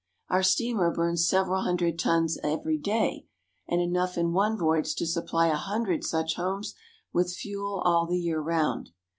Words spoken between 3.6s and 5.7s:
and enough in one voyage to supply a